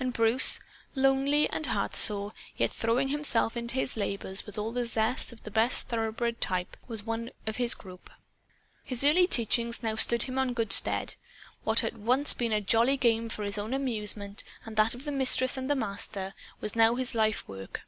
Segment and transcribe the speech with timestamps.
[0.00, 0.58] And Bruce,
[0.94, 5.50] lonely and heartsore, yet throwing himself into his labors with all the zest of the
[5.50, 8.08] best thoroughbred type, was one of this group.
[8.84, 11.16] His early teachings now stood him in good stead.
[11.64, 15.12] What once had been a jolly game, for his own amusement and that of the
[15.12, 17.82] Mistress and the Master, was now his life work.